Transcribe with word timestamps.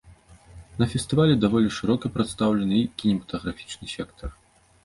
На 0.83 0.87
фестывалі 0.93 1.35
даволі 1.43 1.69
шырока 1.79 2.05
прадстаўлены 2.15 2.75
і 2.85 2.91
кінематаграфічны 3.03 3.85
сектар. 3.97 4.29